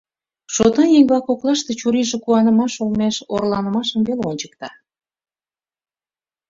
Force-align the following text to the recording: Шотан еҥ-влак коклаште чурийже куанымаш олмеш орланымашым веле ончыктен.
Шотан 0.53 0.87
еҥ-влак 0.99 1.23
коклаште 1.27 1.71
чурийже 1.79 2.17
куанымаш 2.23 2.73
олмеш 2.83 3.15
орланымашым 3.33 4.01
веле 4.07 4.23
ончыктен. 4.31 4.73